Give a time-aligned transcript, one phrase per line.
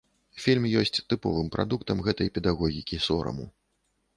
[0.43, 3.45] Фільм ёсць тыповым прадуктам гэтай педагогікі сораму.